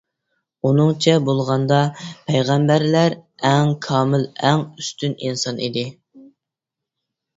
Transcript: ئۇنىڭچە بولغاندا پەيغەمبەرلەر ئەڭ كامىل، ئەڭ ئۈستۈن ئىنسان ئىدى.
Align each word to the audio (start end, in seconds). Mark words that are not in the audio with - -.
ئۇنىڭچە 0.67 1.11
بولغاندا 1.25 1.81
پەيغەمبەرلەر 2.31 3.17
ئەڭ 3.51 3.75
كامىل، 3.87 4.27
ئەڭ 4.49 4.65
ئۈستۈن 4.81 5.15
ئىنسان 5.27 5.63
ئىدى. 5.67 5.89